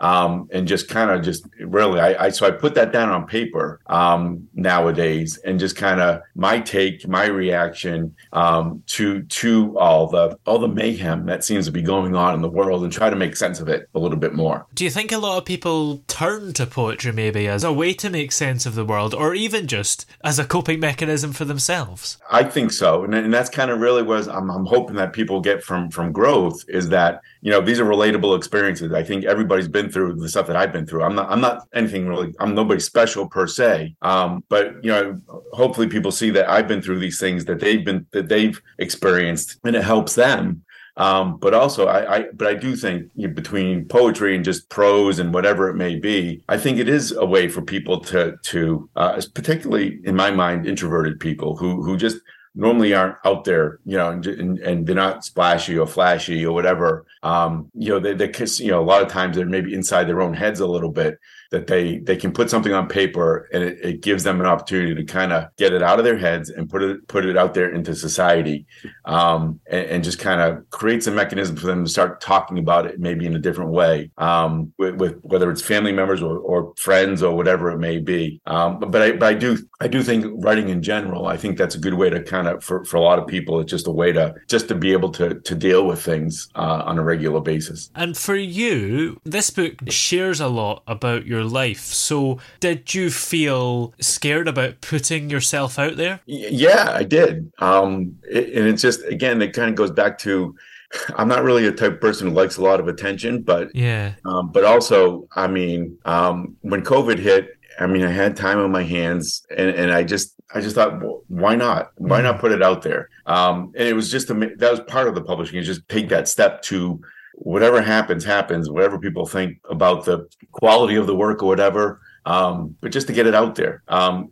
Um, 0.00 0.48
and 0.52 0.68
just 0.68 0.88
kind 0.88 1.10
of 1.10 1.22
just 1.22 1.46
really 1.60 2.00
I, 2.00 2.26
I 2.26 2.28
so 2.30 2.46
I 2.46 2.50
put 2.50 2.74
that 2.74 2.92
down 2.92 3.08
on 3.08 3.26
paper 3.26 3.80
um, 3.86 4.48
nowadays 4.54 5.38
and 5.38 5.58
just 5.58 5.76
kind 5.76 6.00
of 6.00 6.22
my 6.34 6.60
take 6.60 7.06
my 7.08 7.26
reaction 7.26 8.14
um, 8.32 8.82
to 8.86 9.22
to 9.22 9.78
all 9.78 10.06
the 10.08 10.38
all 10.46 10.58
the 10.58 10.68
mayhem 10.68 11.26
that 11.26 11.44
seems 11.44 11.66
to 11.66 11.72
be 11.72 11.82
going 11.82 12.14
on 12.14 12.34
in 12.34 12.42
the 12.42 12.48
world 12.48 12.82
and 12.84 12.92
try 12.92 13.10
to 13.10 13.16
make 13.16 13.36
sense 13.36 13.60
of 13.60 13.68
it 13.68 13.88
a 13.94 13.98
little 13.98 14.18
bit 14.18 14.34
more. 14.34 14.66
Do 14.74 14.84
you 14.84 14.90
think 14.90 15.12
a 15.12 15.18
lot 15.18 15.38
of 15.38 15.44
people 15.44 16.02
turn 16.06 16.52
to 16.54 16.66
poetry 16.66 17.12
maybe 17.12 17.48
as 17.48 17.64
a 17.64 17.72
way 17.72 17.92
to 17.94 18.10
make 18.10 18.32
sense 18.32 18.66
of 18.66 18.74
the 18.74 18.84
world 18.84 19.14
or 19.14 19.34
even 19.34 19.66
just 19.66 20.06
as 20.22 20.38
a 20.38 20.44
coping 20.44 20.80
mechanism 20.80 21.32
for 21.32 21.44
themselves? 21.44 22.18
I 22.30 22.44
think 22.44 22.72
so, 22.72 23.04
and, 23.04 23.14
and 23.14 23.32
that's 23.32 23.50
kind 23.50 23.70
of 23.70 23.80
really 23.80 24.02
what 24.02 24.28
I'm, 24.28 24.50
I'm 24.50 24.66
hoping 24.66 24.96
that 24.96 25.12
people 25.12 25.40
get 25.40 25.62
from 25.62 25.90
from 25.90 26.12
growth 26.12 26.64
is 26.68 26.88
that 26.90 27.20
you 27.40 27.50
know 27.50 27.60
these 27.60 27.80
are 27.80 27.84
relatable 27.84 28.36
experiences. 28.36 28.92
I 28.92 29.02
think 29.02 29.24
everybody's 29.24 29.68
been 29.68 29.87
through 29.88 30.16
the 30.16 30.28
stuff 30.28 30.46
that 30.46 30.56
I've 30.56 30.72
been 30.72 30.86
through. 30.86 31.02
I'm 31.02 31.14
not 31.14 31.30
I'm 31.30 31.40
not 31.40 31.66
anything 31.74 32.06
really. 32.08 32.34
I'm 32.40 32.54
nobody 32.54 32.80
special 32.80 33.28
per 33.28 33.46
se. 33.46 33.94
Um, 34.02 34.44
but 34.48 34.82
you 34.82 34.90
know, 34.90 35.20
hopefully 35.52 35.88
people 35.88 36.10
see 36.10 36.30
that 36.30 36.48
I've 36.48 36.68
been 36.68 36.82
through 36.82 36.98
these 36.98 37.20
things 37.20 37.44
that 37.46 37.60
they've 37.60 37.84
been 37.84 38.06
that 38.12 38.28
they've 38.28 38.60
experienced, 38.78 39.58
and 39.64 39.76
it 39.76 39.84
helps 39.84 40.14
them. 40.14 40.62
Um, 40.98 41.38
but 41.38 41.54
also, 41.54 41.86
I, 41.86 42.16
I, 42.16 42.24
but 42.34 42.48
I 42.48 42.54
do 42.54 42.74
think 42.74 43.08
you 43.14 43.28
know, 43.28 43.34
between 43.34 43.86
poetry 43.86 44.34
and 44.34 44.44
just 44.44 44.68
prose 44.68 45.20
and 45.20 45.32
whatever 45.32 45.70
it 45.70 45.74
may 45.74 45.94
be, 45.94 46.42
I 46.48 46.58
think 46.58 46.78
it 46.78 46.88
is 46.88 47.12
a 47.12 47.24
way 47.24 47.48
for 47.48 47.62
people 47.62 48.00
to 48.00 48.36
to, 48.46 48.90
uh, 48.96 49.22
particularly 49.32 50.00
in 50.04 50.16
my 50.16 50.32
mind, 50.32 50.66
introverted 50.66 51.20
people 51.20 51.56
who 51.56 51.82
who 51.84 51.96
just 51.96 52.18
normally 52.54 52.94
aren't 52.94 53.16
out 53.24 53.44
there, 53.44 53.78
you 53.84 53.96
know, 53.96 54.10
and, 54.10 54.26
and, 54.26 54.58
and, 54.58 54.86
they're 54.86 54.94
not 54.94 55.24
splashy 55.24 55.78
or 55.78 55.86
flashy 55.86 56.44
or 56.44 56.52
whatever. 56.52 57.06
Um, 57.22 57.70
you 57.74 57.90
know, 57.90 58.00
they, 58.00 58.14
they, 58.14 58.32
you 58.58 58.70
know, 58.70 58.80
a 58.80 58.84
lot 58.84 59.02
of 59.02 59.08
times 59.08 59.36
they're 59.36 59.46
maybe 59.46 59.74
inside 59.74 60.04
their 60.04 60.20
own 60.20 60.34
heads 60.34 60.60
a 60.60 60.66
little 60.66 60.90
bit 60.90 61.18
that 61.50 61.66
they 61.66 61.98
they 61.98 62.16
can 62.16 62.32
put 62.32 62.50
something 62.50 62.72
on 62.72 62.88
paper 62.88 63.48
and 63.52 63.62
it, 63.62 63.78
it 63.82 64.00
gives 64.00 64.24
them 64.24 64.40
an 64.40 64.46
opportunity 64.46 64.94
to 64.94 65.04
kind 65.04 65.32
of 65.32 65.44
get 65.56 65.72
it 65.72 65.82
out 65.82 65.98
of 65.98 66.04
their 66.04 66.18
heads 66.18 66.50
and 66.50 66.68
put 66.68 66.82
it 66.82 67.06
put 67.08 67.24
it 67.24 67.36
out 67.36 67.54
there 67.54 67.72
into 67.72 67.94
society 67.94 68.66
um, 69.06 69.58
and, 69.70 69.86
and, 69.86 70.04
just 70.04 70.18
kind 70.18 70.40
of 70.40 70.68
creates 70.70 71.06
a 71.06 71.10
mechanism 71.10 71.56
for 71.56 71.66
them 71.66 71.84
to 71.84 71.90
start 71.90 72.20
talking 72.20 72.58
about 72.58 72.86
it 72.86 73.00
maybe 73.00 73.26
in 73.26 73.34
a 73.34 73.38
different 73.38 73.70
way 73.70 74.10
um, 74.18 74.72
with, 74.78 74.94
with, 74.96 75.18
whether 75.22 75.50
it's 75.50 75.62
family 75.62 75.92
members 75.92 76.22
or, 76.22 76.38
or, 76.38 76.72
friends 76.76 77.22
or 77.22 77.34
whatever 77.34 77.70
it 77.70 77.78
may 77.78 77.98
be. 77.98 78.40
Um, 78.46 78.78
but, 78.78 78.90
but 78.90 79.02
I, 79.02 79.12
but 79.12 79.28
I 79.28 79.34
do 79.34 79.58
I 79.80 79.88
do 79.88 80.02
think 80.02 80.26
writing 80.44 80.68
in 80.68 80.82
general 80.82 81.26
I 81.26 81.36
think 81.36 81.56
that's 81.56 81.74
a 81.74 81.78
good 81.78 81.94
way 81.94 82.10
to 82.10 82.22
kind 82.22 82.46
of 82.46 82.62
for, 82.62 82.84
for 82.84 82.96
a 82.96 83.00
lot 83.00 83.18
of 83.18 83.26
people 83.26 83.60
it's 83.60 83.70
just 83.70 83.86
a 83.86 83.90
way 83.90 84.12
to 84.12 84.34
just 84.48 84.68
to 84.68 84.74
be 84.74 84.92
able 84.92 85.10
to 85.12 85.40
to 85.40 85.54
deal 85.54 85.86
with 85.86 86.00
things 86.00 86.48
uh, 86.54 86.82
on 86.84 86.98
a 86.98 87.02
regular 87.02 87.40
basis. 87.40 87.90
And 87.94 88.16
for 88.16 88.36
you 88.36 89.20
this 89.24 89.50
book 89.50 89.74
shares 89.88 90.40
a 90.40 90.48
lot 90.48 90.82
about 90.86 91.26
your 91.26 91.37
life 91.44 91.84
so 91.84 92.38
did 92.60 92.94
you 92.94 93.10
feel 93.10 93.94
scared 94.00 94.48
about 94.48 94.80
putting 94.80 95.30
yourself 95.30 95.78
out 95.78 95.96
there 95.96 96.20
yeah 96.26 96.92
I 96.94 97.04
did 97.04 97.52
um, 97.58 98.16
it, 98.28 98.54
and 98.54 98.66
it's 98.66 98.82
just 98.82 99.04
again 99.04 99.40
it 99.42 99.52
kind 99.52 99.70
of 99.70 99.76
goes 99.76 99.90
back 99.90 100.18
to 100.18 100.54
I'm 101.16 101.28
not 101.28 101.44
really 101.44 101.66
a 101.66 101.72
type 101.72 101.92
of 101.92 102.00
person 102.00 102.28
who 102.28 102.34
likes 102.34 102.56
a 102.56 102.62
lot 102.62 102.80
of 102.80 102.88
attention, 102.88 103.42
but 103.42 103.74
yeah. 103.74 104.14
Um, 104.24 104.50
but 104.50 104.64
also, 104.64 105.28
I 105.36 105.46
mean, 105.46 105.98
um, 106.04 106.56
when 106.62 106.82
COVID 106.82 107.18
hit, 107.18 107.58
I 107.78 107.86
mean, 107.86 108.04
I 108.04 108.10
had 108.10 108.36
time 108.36 108.58
on 108.58 108.72
my 108.72 108.82
hands, 108.82 109.46
and 109.56 109.68
and 109.70 109.92
I 109.92 110.02
just 110.02 110.34
I 110.54 110.60
just 110.60 110.74
thought, 110.74 111.00
well, 111.00 111.22
why 111.28 111.54
not? 111.54 111.92
Why 111.96 112.20
not 112.22 112.40
put 112.40 112.52
it 112.52 112.62
out 112.62 112.82
there? 112.82 113.10
Um, 113.26 113.72
and 113.76 113.86
it 113.86 113.92
was 113.92 114.10
just 114.10 114.30
a, 114.30 114.34
that 114.34 114.70
was 114.70 114.80
part 114.80 115.08
of 115.08 115.14
the 115.14 115.22
publishing 115.22 115.58
is 115.58 115.66
just 115.66 115.88
take 115.88 116.08
that 116.08 116.28
step 116.28 116.62
to 116.62 117.00
whatever 117.34 117.80
happens, 117.80 118.24
happens. 118.24 118.70
Whatever 118.70 118.98
people 118.98 119.26
think 119.26 119.58
about 119.70 120.04
the 120.04 120.28
quality 120.52 120.96
of 120.96 121.06
the 121.06 121.16
work 121.16 121.42
or 121.42 121.46
whatever. 121.46 122.00
Um, 122.26 122.76
but 122.80 122.92
just 122.92 123.06
to 123.06 123.12
get 123.12 123.26
it 123.26 123.34
out 123.34 123.54
there, 123.54 123.82
um, 123.88 124.30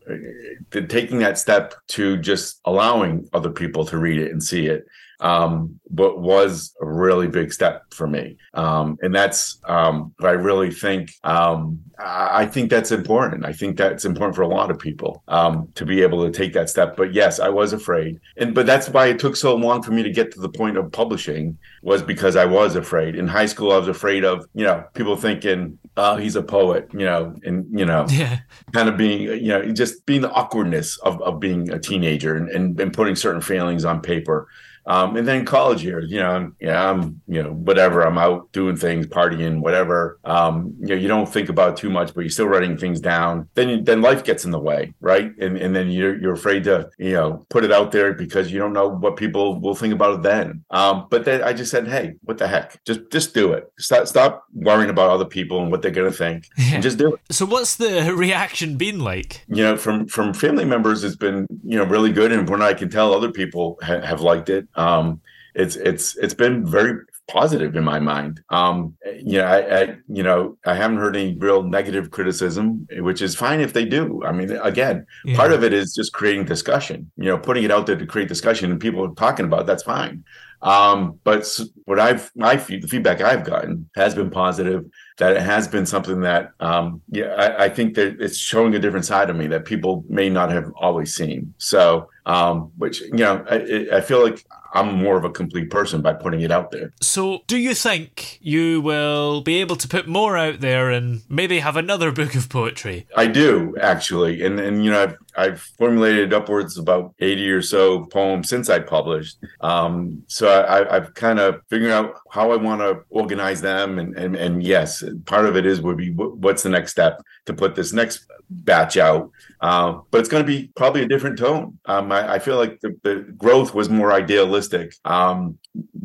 taking 0.70 1.18
that 1.20 1.38
step 1.38 1.74
to 1.88 2.18
just 2.18 2.60
allowing 2.66 3.28
other 3.32 3.50
people 3.50 3.86
to 3.86 3.96
read 3.96 4.20
it 4.20 4.32
and 4.32 4.42
see 4.42 4.66
it 4.66 4.86
um, 5.20 5.78
but 5.90 6.20
was 6.20 6.74
a 6.80 6.86
really 6.86 7.28
big 7.28 7.52
step 7.52 7.92
for 7.92 8.06
me. 8.06 8.36
Um, 8.54 8.98
and 9.02 9.14
that's 9.14 9.58
um, 9.64 10.14
I 10.20 10.30
really 10.30 10.70
think. 10.70 11.12
Um, 11.24 11.80
I 11.98 12.44
think 12.44 12.68
that's 12.68 12.92
important. 12.92 13.46
I 13.46 13.54
think 13.54 13.78
that's 13.78 14.04
important 14.04 14.36
for 14.36 14.42
a 14.42 14.48
lot 14.48 14.70
of 14.70 14.78
people 14.78 15.22
um, 15.28 15.68
to 15.76 15.86
be 15.86 16.02
able 16.02 16.26
to 16.26 16.30
take 16.30 16.52
that 16.52 16.68
step. 16.68 16.94
But 16.94 17.14
yes, 17.14 17.40
I 17.40 17.48
was 17.48 17.72
afraid, 17.72 18.20
and 18.36 18.54
but 18.54 18.66
that's 18.66 18.90
why 18.90 19.06
it 19.06 19.18
took 19.18 19.34
so 19.34 19.54
long 19.54 19.82
for 19.82 19.92
me 19.92 20.02
to 20.02 20.10
get 20.10 20.30
to 20.32 20.40
the 20.40 20.48
point 20.48 20.76
of 20.76 20.92
publishing 20.92 21.56
was 21.82 22.02
because 22.02 22.36
I 22.36 22.44
was 22.44 22.76
afraid. 22.76 23.16
In 23.16 23.26
high 23.26 23.46
school, 23.46 23.72
I 23.72 23.78
was 23.78 23.88
afraid 23.88 24.24
of 24.24 24.46
you 24.54 24.64
know 24.64 24.84
people 24.92 25.16
thinking, 25.16 25.78
"Oh, 25.96 26.16
he's 26.16 26.36
a 26.36 26.42
poet," 26.42 26.88
you 26.92 27.06
know, 27.06 27.34
and 27.44 27.66
you 27.78 27.86
know, 27.86 28.04
yeah. 28.10 28.40
kind 28.72 28.90
of 28.90 28.98
being 28.98 29.22
you 29.22 29.48
know 29.48 29.64
just 29.72 30.04
being 30.04 30.20
the 30.20 30.30
awkwardness 30.32 30.98
of, 30.98 31.20
of 31.22 31.40
being 31.40 31.70
a 31.70 31.78
teenager 31.78 32.36
and, 32.36 32.50
and, 32.50 32.78
and 32.78 32.92
putting 32.92 33.16
certain 33.16 33.40
feelings 33.40 33.86
on 33.86 34.02
paper 34.02 34.48
Um, 34.86 35.16
and 35.16 35.26
then 35.26 35.44
college 35.44 35.82
years, 35.82 36.10
you 36.10 36.20
know, 36.20 36.30
I'm, 36.30 36.56
yeah, 36.60 36.90
I'm, 36.90 37.20
you 37.26 37.42
know, 37.42 37.50
whatever. 37.50 38.02
I'm 38.02 38.18
out 38.18 38.52
doing 38.52 38.76
things, 38.76 39.06
partying, 39.06 39.60
whatever. 39.60 40.18
Um, 40.24 40.74
you 40.80 40.88
know, 40.88 40.94
you 40.94 41.08
don't 41.08 41.26
think 41.26 41.48
about 41.48 41.76
too 41.76 41.90
much, 41.90 42.14
but 42.14 42.20
you're 42.20 42.30
still 42.30 42.46
writing 42.46 42.76
things 42.76 43.00
down. 43.00 43.48
Then, 43.54 43.68
you, 43.68 43.82
then 43.82 44.00
life 44.00 44.24
gets 44.24 44.44
in 44.44 44.50
the 44.52 44.58
way, 44.58 44.94
right? 45.00 45.32
And 45.38 45.56
and 45.56 45.74
then 45.74 45.90
you're 45.90 46.16
you're 46.20 46.32
afraid 46.32 46.64
to, 46.64 46.88
you 46.98 47.12
know, 47.12 47.46
put 47.48 47.64
it 47.64 47.72
out 47.72 47.92
there 47.92 48.12
because 48.12 48.52
you 48.52 48.58
don't 48.58 48.72
know 48.72 48.88
what 48.88 49.16
people 49.16 49.60
will 49.60 49.74
think 49.74 49.92
about 49.92 50.14
it 50.14 50.22
then. 50.22 50.64
Um, 50.70 51.06
but 51.10 51.24
then 51.24 51.42
I 51.42 51.52
just 51.52 51.70
said, 51.70 51.88
hey, 51.88 52.14
what 52.22 52.38
the 52.38 52.46
heck? 52.46 52.82
Just 52.84 53.00
just 53.10 53.34
do 53.34 53.52
it. 53.52 53.72
Stop 53.78 54.06
stop 54.06 54.44
worrying 54.54 54.90
about 54.90 55.10
other 55.10 55.24
people 55.24 55.60
and 55.62 55.70
what 55.70 55.82
they're 55.82 55.90
gonna 55.90 56.12
think, 56.12 56.48
and 56.58 56.82
just 56.82 56.98
do 56.98 57.14
it. 57.14 57.20
So, 57.30 57.44
what's 57.44 57.76
the 57.76 58.14
reaction 58.16 58.76
been 58.76 59.00
like? 59.00 59.44
You 59.48 59.62
know, 59.64 59.76
from 59.76 60.06
from 60.06 60.32
family 60.32 60.64
members, 60.64 61.02
it's 61.04 61.16
been 61.16 61.46
you 61.64 61.76
know 61.76 61.84
really 61.84 62.12
good, 62.12 62.32
and 62.32 62.48
when 62.48 62.62
I 62.62 62.72
can 62.72 62.88
tell 62.88 63.12
other 63.12 63.30
people 63.30 63.78
ha- 63.82 64.00
have 64.00 64.20
liked 64.20 64.48
it, 64.48 64.68
um, 64.76 65.20
it's 65.54 65.76
it's 65.76 66.16
it's 66.16 66.34
been 66.34 66.66
very 66.66 67.00
positive 67.28 67.74
in 67.74 67.82
my 67.82 67.98
mind. 67.98 68.40
Um, 68.50 68.94
you 69.16 69.38
know, 69.38 69.44
I, 69.44 69.80
I, 69.80 69.96
you 70.08 70.22
know 70.22 70.56
I 70.64 70.74
haven't 70.74 70.98
heard 70.98 71.16
any 71.16 71.36
real 71.36 71.62
negative 71.62 72.10
criticism, 72.10 72.86
which 72.98 73.22
is 73.22 73.34
fine 73.34 73.60
if 73.60 73.72
they 73.72 73.84
do. 73.84 74.22
I 74.24 74.32
mean, 74.32 74.50
again, 74.62 75.06
yeah. 75.24 75.36
part 75.36 75.52
of 75.52 75.64
it 75.64 75.72
is 75.72 75.94
just 75.94 76.12
creating 76.12 76.44
discussion. 76.44 77.10
You 77.16 77.26
know, 77.26 77.38
putting 77.38 77.64
it 77.64 77.70
out 77.70 77.86
there 77.86 77.96
to 77.96 78.06
create 78.06 78.28
discussion 78.28 78.70
and 78.70 78.80
people 78.80 79.14
talking 79.14 79.46
about 79.46 79.62
it, 79.62 79.66
that's 79.66 79.82
fine. 79.82 80.24
Um, 80.62 81.20
but 81.22 81.46
what 81.84 82.00
I've 82.00 82.30
my 82.34 82.56
the 82.56 82.86
feedback 82.88 83.20
I've 83.20 83.44
gotten 83.44 83.88
has 83.94 84.14
been 84.14 84.30
positive. 84.30 84.84
That 85.18 85.36
it 85.36 85.42
has 85.42 85.68
been 85.68 85.86
something 85.86 86.20
that 86.22 86.50
um, 86.60 87.00
yeah, 87.10 87.26
I, 87.26 87.64
I, 87.64 87.68
think 87.68 87.94
that 87.94 88.20
it's 88.20 88.36
showing 88.36 88.74
a 88.74 88.78
different 88.78 89.06
side 89.06 89.30
of 89.30 89.36
me 89.36 89.46
that 89.46 89.64
people 89.64 90.04
may 90.08 90.28
not 90.28 90.50
have 90.50 90.70
always 90.76 91.14
seen. 91.14 91.54
So, 91.56 92.10
um, 92.26 92.72
which 92.76 93.00
you 93.00 93.12
know, 93.12 93.44
I, 93.48 93.96
I 93.96 94.00
feel 94.00 94.22
like 94.22 94.44
I'm 94.74 94.96
more 94.96 95.16
of 95.16 95.24
a 95.24 95.30
complete 95.30 95.70
person 95.70 96.02
by 96.02 96.12
putting 96.12 96.40
it 96.42 96.50
out 96.50 96.70
there. 96.70 96.92
So, 97.00 97.40
do 97.46 97.56
you 97.56 97.72
think 97.72 98.38
you 98.42 98.80
will 98.80 99.40
be 99.40 99.56
able 99.60 99.76
to 99.76 99.88
put 99.88 100.06
more 100.06 100.36
out 100.36 100.60
there 100.60 100.90
and 100.90 101.22
maybe 101.28 101.60
have 101.60 101.76
another 101.76 102.12
book 102.12 102.34
of 102.34 102.48
poetry? 102.48 103.06
I 103.16 103.28
do 103.28 103.74
actually, 103.80 104.42
and 104.44 104.60
and 104.60 104.84
you 104.84 104.90
know, 104.90 105.02
I've 105.02 105.16
I've 105.36 105.60
formulated 105.60 106.34
upwards 106.34 106.76
about 106.78 107.14
80 107.20 107.50
or 107.50 107.62
so 107.62 108.06
poems 108.06 108.48
since 108.48 108.68
I 108.68 108.80
published. 108.80 109.38
Um, 109.60 110.24
so 110.26 110.64
I, 110.68 110.92
have 110.92 111.14
kind 111.14 111.38
of 111.38 111.60
figured 111.70 111.92
out 111.92 112.14
how 112.30 112.50
I 112.52 112.56
want 112.56 112.80
to 112.80 113.00
organize 113.10 113.62
them, 113.62 113.98
and, 113.98 114.16
and 114.16 114.34
and 114.34 114.62
yes, 114.62 115.04
part 115.26 115.46
of 115.46 115.56
it 115.56 115.64
is 115.64 115.80
would 115.80 115.96
be 115.96 116.10
what's 116.10 116.62
the 116.64 116.70
next 116.70 116.90
step 116.90 117.22
to 117.46 117.54
put 117.54 117.76
this 117.76 117.92
next 117.92 118.26
batch 118.50 118.96
out. 118.96 119.30
Uh, 119.60 120.00
but 120.10 120.20
it's 120.20 120.28
going 120.28 120.42
to 120.42 120.46
be 120.46 120.70
probably 120.76 121.02
a 121.02 121.08
different 121.08 121.38
tone. 121.38 121.78
Um, 121.86 122.08
I, 122.16 122.34
I, 122.34 122.38
feel 122.38 122.56
like 122.56 122.80
the, 122.80 122.96
the, 123.02 123.32
growth 123.36 123.74
was 123.74 123.88
more 123.88 124.12
idealistic, 124.12 124.94
um, 125.04 125.58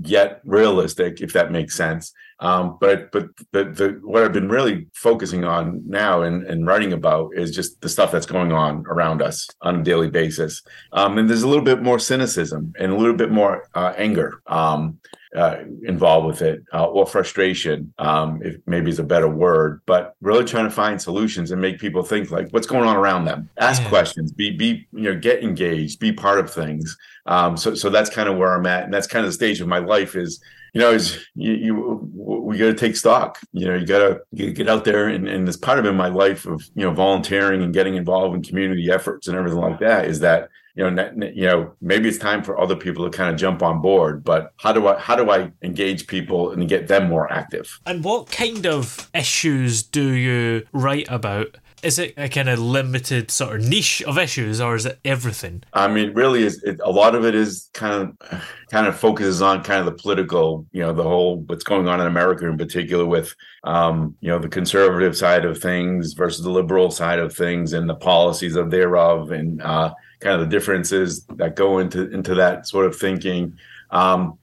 yet 0.03 0.41
realistic, 0.44 1.22
if 1.22 1.34
that 1.34 1.51
makes 1.51 1.75
sense. 1.75 2.13
Um, 2.39 2.77
but 2.82 3.12
but 3.12 3.27
the, 3.51 3.65
the 3.65 4.00
what 4.03 4.24
I've 4.24 4.34
been 4.34 4.50
really 4.50 4.88
focusing 4.94 5.44
on 5.44 5.84
now 5.88 6.24
and, 6.24 6.44
and 6.44 6.65
writing 6.65 6.91
about 6.91 7.32
is 7.36 7.56
just 7.56 7.80
the 7.82 7.89
stuff 7.89 8.12
that's 8.12 8.25
going 8.25 8.51
on 8.51 8.84
around 8.88 9.22
us 9.22 9.48
on 9.62 9.80
a 9.80 9.84
daily 9.84 10.10
basis. 10.10 10.63
Um, 10.91 11.18
and 11.20 11.30
there's 11.30 11.44
a 11.44 11.48
little 11.48 11.63
bit 11.63 11.84
more 11.84 12.00
cynicism 12.00 12.74
and 12.80 12.91
a 12.91 12.96
little 12.96 13.15
bit 13.15 13.32
more 13.32 13.70
uh, 13.75 13.94
anger. 13.96 14.41
Um, 14.48 14.98
uh, 15.36 15.58
involved 15.84 16.28
with 16.28 16.42
it 16.42 16.64
uh, 16.74 16.86
or 16.86 17.06
frustration 17.06 17.94
um, 18.00 18.42
if 18.44 18.58
maybe 18.66 18.90
is 18.90 19.00
a 19.00 19.04
better 19.04 19.30
word 19.30 19.82
but 19.86 20.16
really 20.22 20.44
trying 20.44 20.66
to 20.66 20.72
find 20.72 21.02
solutions 21.02 21.52
and 21.52 21.62
make 21.62 21.80
people 21.80 22.04
think 22.04 22.32
like 22.32 22.50
what's 22.50 22.68
going 22.68 22.88
on 22.88 22.96
around 22.96 23.26
them 23.26 23.50
ask 23.58 23.82
yeah. 23.82 23.90
questions 23.90 24.32
be 24.32 24.52
be 24.52 24.88
you 24.92 25.04
know 25.04 25.16
get 25.16 25.44
engaged 25.44 26.00
be 26.00 26.12
part 26.12 26.40
of 26.40 26.52
things 26.52 26.98
um, 27.28 27.56
so 27.56 27.74
so 27.74 27.90
that's 27.90 28.10
kind 28.10 28.28
of 28.28 28.38
where 28.38 28.54
i'm 28.54 28.66
at 28.66 28.84
and 28.84 28.94
that's 28.94 29.08
kind 29.08 29.26
of 29.26 29.30
the 29.30 29.36
stage 29.36 29.62
of 29.62 29.68
my 29.68 29.80
life 29.80 30.16
is 30.16 30.42
you 30.74 30.80
know, 30.80 30.92
is 30.92 31.26
you, 31.36 31.52
you 31.54 32.10
we 32.14 32.58
got 32.58 32.68
to 32.68 32.74
take 32.74 32.96
stock. 32.96 33.40
You 33.52 33.68
know, 33.68 33.76
you 33.76 33.86
got 33.86 34.22
to 34.36 34.52
get 34.52 34.70
out 34.70 34.86
there, 34.86 35.10
and, 35.10 35.28
and 35.28 35.48
this 35.48 35.58
part 35.58 35.80
of 35.80 35.86
in 35.86 35.98
my 35.98 36.08
life 36.08 36.46
of 36.46 36.64
you 36.76 36.84
know 36.84 36.94
volunteering 36.94 37.62
and 37.62 37.74
getting 37.74 37.96
involved 37.96 38.36
in 38.36 38.42
community 38.42 38.90
efforts 38.90 39.28
and 39.28 39.38
everything 39.38 39.60
like 39.60 39.80
that 39.80 40.06
is 40.06 40.22
that 40.22 40.50
you 40.75 40.90
know, 40.90 41.12
you 41.34 41.48
know, 41.48 41.74
maybe 41.82 42.10
it's 42.10 42.18
time 42.18 42.44
for 42.44 42.60
other 42.60 42.75
people 42.75 43.10
to 43.10 43.16
kind 43.16 43.34
of 43.34 43.40
jump 43.40 43.62
on 43.62 43.82
board. 43.82 44.24
But 44.24 44.54
how 44.58 44.74
do 44.74 44.88
I 44.88 45.00
how 45.00 45.16
do 45.16 45.30
I 45.30 45.51
engage 45.62 46.08
people 46.08 46.51
and 46.51 46.68
get 46.68 46.88
them 46.88 47.10
more 47.10 47.32
active? 47.32 47.80
And 47.86 48.04
what 48.04 48.32
kind 48.32 48.66
of 48.66 49.10
issues 49.13 49.84
do 49.84 50.12
you 50.12 50.66
write 50.74 51.08
about? 51.10 51.58
is 51.84 51.98
it 51.98 52.13
a 52.18 52.30
kind 52.30 52.50
of 52.50 52.60
limited 52.60 53.32
sort 53.32 53.60
of 53.60 53.68
niche 53.68 54.01
of 54.04 54.18
issues 54.18 54.62
or 54.62 54.75
is 54.75 54.86
it 54.86 55.00
everything 55.04 55.63
i 55.74 55.88
mean 55.88 56.13
really 56.13 56.44
is 56.44 56.62
it, 56.63 56.80
a 56.84 56.92
lot 56.92 57.16
of 57.16 57.25
it 57.25 57.36
is 57.36 57.70
kind 57.74 57.94
of 57.94 58.44
kind 58.70 58.88
of 58.88 58.96
focuses 58.96 59.42
on 59.42 59.63
kind 59.63 59.80
of 59.80 59.86
the 59.86 60.01
political 60.01 60.66
you 60.72 60.82
know 60.82 60.94
the 60.94 61.04
whole 61.04 61.38
what's 61.48 61.63
going 61.63 61.88
on 61.88 62.00
in 62.00 62.08
america 62.08 62.48
in 62.48 62.58
particular 62.58 63.06
with 63.06 63.36
um, 63.63 64.16
you 64.22 64.30
know 64.30 64.40
the 64.40 64.50
conservative 64.50 65.16
side 65.16 65.46
of 65.46 65.58
things 65.58 66.13
versus 66.13 66.44
the 66.44 66.50
liberal 66.50 66.90
side 66.90 67.20
of 67.20 67.34
things 67.34 67.74
and 67.74 67.90
the 67.90 67.96
policies 67.96 68.56
of 68.56 68.72
thereof 68.72 69.32
and 69.32 69.62
uh, 69.62 69.94
kind 70.22 70.40
of 70.40 70.42
the 70.42 70.58
differences 70.58 71.25
that 71.36 71.55
go 71.55 71.79
into 71.79 72.10
into 72.12 72.36
that 72.36 72.68
sort 72.68 72.86
of 72.86 72.96
thinking 72.96 73.57
um, 73.90 74.38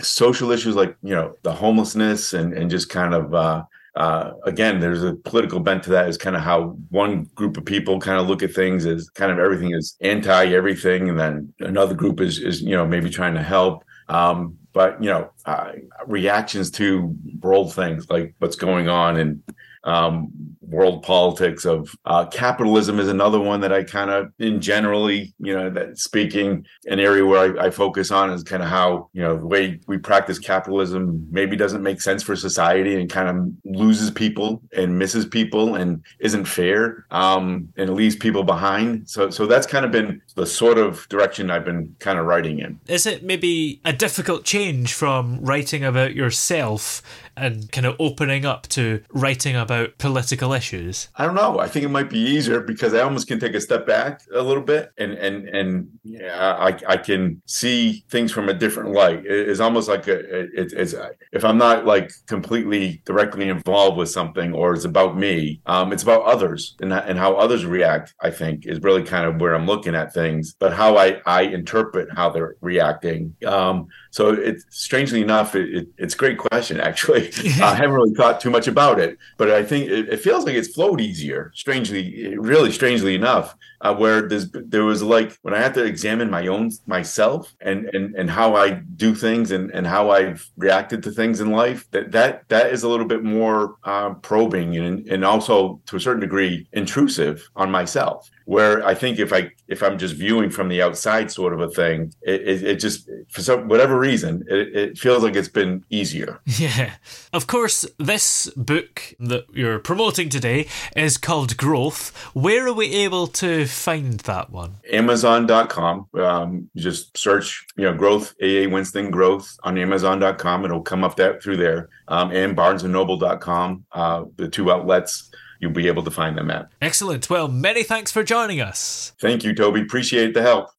social 0.00 0.50
issues 0.50 0.74
like 0.74 0.96
you 1.02 1.14
know 1.14 1.34
the 1.42 1.52
homelessness 1.52 2.32
and 2.32 2.52
and 2.54 2.70
just 2.70 2.88
kind 2.88 3.14
of 3.14 3.34
uh, 3.34 3.64
uh, 3.96 4.34
again, 4.44 4.78
there's 4.78 5.02
a 5.02 5.14
political 5.14 5.58
bent 5.58 5.82
to 5.82 5.90
that. 5.90 6.06
Is 6.06 6.18
kind 6.18 6.36
of 6.36 6.42
how 6.42 6.76
one 6.90 7.24
group 7.34 7.56
of 7.56 7.64
people 7.64 7.98
kind 7.98 8.20
of 8.20 8.28
look 8.28 8.42
at 8.42 8.54
things 8.54 8.84
as 8.84 9.08
kind 9.10 9.32
of 9.32 9.38
everything 9.38 9.72
is 9.72 9.96
anti 10.02 10.46
everything, 10.52 11.08
and 11.08 11.18
then 11.18 11.52
another 11.60 11.94
group 11.94 12.20
is 12.20 12.38
is 12.38 12.60
you 12.60 12.76
know 12.76 12.86
maybe 12.86 13.08
trying 13.08 13.34
to 13.34 13.42
help. 13.42 13.84
Um, 14.08 14.58
but 14.74 15.02
you 15.02 15.08
know, 15.08 15.30
uh, 15.46 15.72
reactions 16.06 16.70
to 16.72 17.16
world 17.40 17.72
things 17.72 18.08
like 18.10 18.34
what's 18.38 18.56
going 18.56 18.88
on 18.90 19.16
and 19.16 19.42
um, 19.86 20.56
world 20.60 21.02
politics 21.02 21.64
of 21.64 21.94
uh, 22.04 22.26
capitalism 22.26 22.98
is 22.98 23.08
another 23.08 23.40
one 23.40 23.60
that 23.60 23.72
I 23.72 23.84
kind 23.84 24.10
of, 24.10 24.32
in 24.38 24.60
generally, 24.60 25.32
you 25.38 25.54
know, 25.54 25.70
that 25.70 25.98
speaking, 25.98 26.66
an 26.86 26.98
area 26.98 27.24
where 27.24 27.58
I, 27.58 27.66
I 27.66 27.70
focus 27.70 28.10
on 28.10 28.30
is 28.30 28.42
kind 28.42 28.62
of 28.62 28.68
how 28.68 29.08
you 29.12 29.22
know 29.22 29.36
the 29.36 29.46
way 29.46 29.80
we 29.86 29.98
practice 29.98 30.38
capitalism 30.38 31.26
maybe 31.30 31.56
doesn't 31.56 31.82
make 31.82 32.00
sense 32.00 32.22
for 32.22 32.34
society 32.36 33.00
and 33.00 33.08
kind 33.08 33.28
of 33.28 33.76
loses 33.76 34.10
people 34.10 34.60
and 34.76 34.98
misses 34.98 35.24
people 35.24 35.76
and 35.76 36.04
isn't 36.20 36.46
fair 36.46 37.06
um, 37.10 37.72
and 37.76 37.94
leaves 37.94 38.16
people 38.16 38.42
behind. 38.42 39.08
So, 39.08 39.30
so 39.30 39.46
that's 39.46 39.66
kind 39.66 39.84
of 39.84 39.92
been 39.92 40.20
the 40.34 40.46
sort 40.46 40.78
of 40.78 41.08
direction 41.08 41.50
I've 41.50 41.64
been 41.64 41.94
kind 42.00 42.18
of 42.18 42.26
writing 42.26 42.58
in. 42.58 42.80
Is 42.88 43.06
it 43.06 43.22
maybe 43.22 43.80
a 43.84 43.92
difficult 43.92 44.44
change 44.44 44.92
from 44.92 45.40
writing 45.40 45.84
about 45.84 46.14
yourself 46.14 47.02
and 47.36 47.70
kind 47.72 47.86
of 47.86 47.96
opening 47.98 48.44
up 48.44 48.66
to 48.68 49.02
writing 49.12 49.56
about 49.56 49.98
political 49.98 50.52
issues? 50.52 51.08
I 51.16 51.26
don't 51.26 51.34
know. 51.34 51.58
I 51.58 51.68
think 51.68 51.84
it 51.84 51.90
might 51.90 52.10
be 52.10 52.18
easier 52.18 52.60
because 52.60 52.94
I 52.94 53.00
almost 53.00 53.28
can 53.28 53.38
take 53.38 53.54
a 53.54 53.60
step 53.60 53.86
back 53.86 54.22
a 54.34 54.42
little 54.42 54.62
bit 54.62 54.92
and 54.98 55.12
and 55.12 55.48
and 55.48 55.88
yeah, 56.02 56.56
I 56.58 56.78
I 56.88 56.96
can 56.96 57.42
see 57.46 58.04
things 58.08 58.32
from 58.32 58.48
a 58.48 58.54
different 58.54 58.90
light. 58.92 59.24
It's 59.24 59.60
almost 59.60 59.88
like 59.88 60.06
a, 60.08 60.18
it, 60.40 60.72
it's 60.72 60.94
if 61.32 61.44
I'm 61.44 61.58
not 61.58 61.84
like 61.84 62.10
completely 62.26 63.02
directly 63.04 63.48
involved 63.48 63.96
with 63.96 64.10
something 64.10 64.52
or 64.52 64.74
it's 64.74 64.84
about 64.84 65.16
me, 65.16 65.60
um, 65.66 65.92
it's 65.92 66.02
about 66.02 66.22
others 66.22 66.76
and 66.80 66.92
and 66.92 67.18
how 67.18 67.34
others 67.34 67.64
react. 67.64 68.14
I 68.20 68.30
think 68.30 68.66
is 68.66 68.80
really 68.80 69.02
kind 69.02 69.26
of 69.26 69.40
where 69.40 69.54
I'm 69.54 69.66
looking 69.66 69.94
at 69.94 70.12
things, 70.12 70.54
but 70.58 70.72
how 70.72 70.96
I 70.96 71.20
I 71.26 71.42
interpret 71.42 72.08
how 72.14 72.30
they're 72.30 72.56
reacting. 72.60 73.34
Um, 73.46 73.88
so 74.10 74.32
it's 74.32 74.64
strangely 74.70 75.20
enough, 75.20 75.54
it, 75.54 75.74
it, 75.74 75.88
it's 75.98 76.14
a 76.14 76.16
great 76.16 76.38
question 76.38 76.80
actually. 76.90 77.25
I 77.62 77.74
haven't 77.74 77.92
really 77.92 78.14
thought 78.14 78.40
too 78.40 78.50
much 78.50 78.68
about 78.68 78.98
it, 78.98 79.18
but 79.36 79.50
I 79.50 79.62
think 79.62 79.88
it, 79.90 80.08
it 80.08 80.20
feels 80.20 80.44
like 80.44 80.54
it's 80.54 80.74
flowed 80.74 81.00
easier. 81.00 81.52
Strangely, 81.54 82.36
really 82.38 82.72
strangely 82.72 83.14
enough, 83.14 83.54
uh, 83.80 83.94
where 83.94 84.28
there 84.28 84.84
was 84.84 85.02
like 85.02 85.38
when 85.42 85.54
I 85.54 85.58
had 85.58 85.74
to 85.74 85.84
examine 85.84 86.30
my 86.30 86.46
own 86.46 86.70
myself 86.86 87.54
and 87.60 87.86
and 87.94 88.14
and 88.14 88.30
how 88.30 88.56
I 88.56 88.70
do 88.96 89.14
things 89.14 89.50
and 89.50 89.70
and 89.70 89.86
how 89.86 90.10
I've 90.10 90.48
reacted 90.56 91.02
to 91.04 91.10
things 91.10 91.40
in 91.40 91.50
life. 91.50 91.90
That 91.90 92.12
that 92.12 92.48
that 92.48 92.72
is 92.72 92.82
a 92.82 92.88
little 92.88 93.06
bit 93.06 93.22
more 93.22 93.76
uh, 93.84 94.14
probing 94.14 94.76
and 94.76 95.06
and 95.08 95.24
also 95.24 95.80
to 95.86 95.96
a 95.96 96.00
certain 96.00 96.20
degree 96.20 96.66
intrusive 96.72 97.48
on 97.56 97.70
myself 97.70 98.30
where 98.46 98.84
I 98.86 98.94
think 98.94 99.18
if 99.18 99.32
I 99.32 99.50
if 99.68 99.82
I'm 99.82 99.98
just 99.98 100.14
viewing 100.14 100.50
from 100.50 100.68
the 100.68 100.80
outside 100.80 101.30
sort 101.30 101.52
of 101.52 101.60
a 101.60 101.68
thing, 101.68 102.14
it, 102.22 102.48
it, 102.48 102.62
it 102.62 102.76
just 102.76 103.10
for 103.28 103.42
some 103.42 103.68
whatever 103.68 103.98
reason 103.98 104.44
it, 104.48 104.76
it, 104.76 104.98
feels 104.98 105.22
like 105.22 105.34
it's 105.36 105.48
been 105.48 105.84
easier. 105.90 106.40
Yeah, 106.56 106.92
of 107.34 107.46
course. 107.46 107.84
This 107.98 108.48
book 108.56 109.14
that 109.20 109.44
you're 109.52 109.78
promoting 109.78 110.30
today 110.30 110.68
is 110.96 111.18
called 111.18 111.56
Growth. 111.58 112.16
Where 112.32 112.66
are 112.66 112.72
we 112.72 112.94
able 112.94 113.26
to 113.26 113.66
find 113.66 114.20
that 114.20 114.50
one? 114.50 114.76
Amazon.com. 114.90 116.06
Um, 116.14 116.70
just 116.76 117.18
search 117.18 117.66
you 117.76 117.84
know 117.84 117.94
Growth 117.94 118.34
AA 118.42 118.70
Winston 118.70 119.10
Growth 119.10 119.58
on 119.64 119.76
Amazon.com. 119.76 120.64
It'll 120.64 120.80
come 120.80 121.04
up 121.04 121.16
that 121.16 121.42
through 121.42 121.58
there. 121.58 121.90
Um, 122.08 122.30
and 122.30 122.56
BarnesandNoble.com. 122.56 123.84
Uh, 123.92 124.24
the 124.36 124.48
two 124.48 124.70
outlets 124.70 125.30
you'll 125.60 125.72
be 125.72 125.88
able 125.88 126.02
to 126.04 126.10
find 126.10 126.36
them 126.36 126.50
at. 126.50 126.70
Excellent. 126.80 127.28
Well, 127.28 127.48
many 127.48 127.82
thanks 127.82 128.12
for 128.12 128.22
joining 128.22 128.60
us. 128.60 129.12
Thank 129.20 129.44
you, 129.44 129.54
Toby. 129.54 129.82
Appreciate 129.82 130.34
the 130.34 130.42
help. 130.42 130.70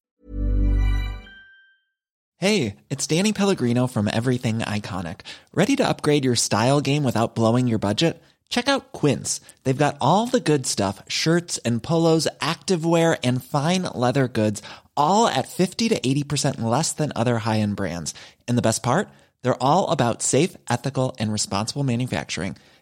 Hey, 2.40 2.76
it's 2.92 3.08
Danny 3.08 3.34
Pellegrino 3.34 3.88
from 3.88 4.08
Everything 4.14 4.60
Iconic. 4.60 5.22
Ready 5.54 5.76
to 5.78 5.88
upgrade 5.88 6.24
your 6.24 6.36
style 6.36 6.82
game 6.82 7.04
without 7.04 7.34
blowing 7.34 7.68
your 7.68 7.80
budget? 7.80 8.22
Check 8.50 8.68
out 8.70 8.92
Quince. 8.92 9.42
They've 9.64 9.76
got 9.76 9.98
all 10.00 10.28
the 10.28 10.40
good 10.40 10.68
stuff 10.68 11.02
shirts 11.08 11.58
and 11.60 11.82
polos, 11.82 12.28
activewear, 12.40 13.18
and 13.24 13.44
fine 13.44 13.84
leather 13.84 14.28
goods, 14.28 14.62
all 14.96 15.28
at 15.28 15.48
50 15.48 15.90
to 15.90 16.00
80% 16.00 16.62
less 16.62 16.94
than 16.94 17.12
other 17.16 17.40
high 17.40 17.60
end 17.60 17.76
brands. 17.76 18.14
And 18.48 18.56
the 18.56 18.62
best 18.62 18.84
part? 18.84 19.10
They're 19.42 19.62
all 19.62 19.90
about 19.90 20.22
safe, 20.22 20.56
ethical, 20.70 21.16
and 21.20 21.34
responsible 21.34 21.84
manufacturing. 21.84 22.56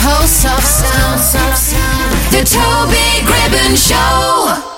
pulse 0.00 0.44
of 0.44 0.62
sound. 0.62 1.20
Sound 1.20 2.12
The 2.32 2.42
Toby 2.44 3.26
Gribbon 3.26 3.76
Show. 3.76 4.69